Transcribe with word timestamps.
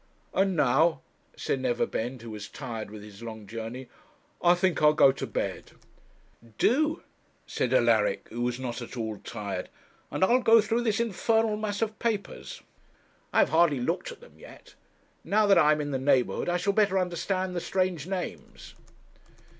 'And 0.33 0.55
now,' 0.55 1.01
said 1.37 1.59
Neverbend, 1.59 2.23
who 2.23 2.31
was 2.31 2.47
tired 2.47 2.89
with 2.89 3.03
his 3.03 3.21
long 3.21 3.45
journey, 3.45 3.87
'I 4.41 4.55
think 4.55 4.81
I'll 4.81 4.93
go 4.95 5.11
to 5.11 5.27
bed.' 5.27 5.73
'Do,' 6.57 7.03
said 7.45 7.71
Alaric, 7.71 8.25
who 8.29 8.41
was 8.41 8.59
not 8.59 8.81
at 8.81 8.97
all 8.97 9.17
tired, 9.19 9.69
'and 10.09 10.23
I'll 10.23 10.41
go 10.41 10.59
through 10.59 10.81
this 10.81 10.99
infernal 10.99 11.55
mass 11.55 11.83
of 11.83 11.99
papers. 11.99 12.63
I 13.31 13.37
have 13.41 13.49
hardly 13.49 13.79
looked 13.79 14.11
at 14.11 14.21
them 14.21 14.39
yet. 14.39 14.73
Now 15.23 15.45
that 15.45 15.59
I 15.59 15.71
am 15.71 15.79
in 15.79 15.91
the 15.91 15.99
neighbourhood 15.99 16.49
I 16.49 16.57
shall 16.57 16.73
better 16.73 16.97
understand 16.97 17.55
the 17.55 17.61
strange 17.61 18.07
names.' 18.07 18.73